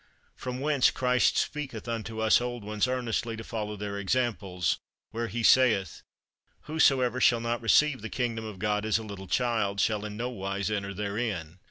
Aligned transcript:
From 0.35 0.59
whence 0.59 0.89
Christ 0.89 1.37
speaketh 1.37 1.87
unto 1.87 2.21
us 2.21 2.41
old 2.41 2.63
ones 2.63 2.87
earnestly 2.87 3.37
to 3.37 3.43
follow 3.43 3.75
their 3.75 3.99
examples, 3.99 4.79
where 5.11 5.27
he 5.27 5.43
saith, 5.43 6.01
"Whosoever 6.61 7.21
shall 7.21 7.39
not 7.39 7.61
receive 7.61 8.01
the 8.01 8.09
kingdom 8.09 8.43
of 8.43 8.57
God 8.57 8.83
as 8.83 8.97
a 8.97 9.03
little 9.03 9.27
child 9.27 9.79
shall 9.79 10.03
in 10.03 10.17
no 10.17 10.31
wise 10.31 10.71
enter 10.71 10.95
therein." 10.95 11.59